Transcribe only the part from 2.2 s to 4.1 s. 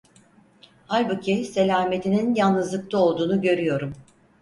yalnızlıkta olduğunu görüyorum.